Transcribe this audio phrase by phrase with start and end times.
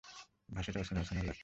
[0.49, 1.39] ভাষাটা অচেনা অচেনা লাগছে!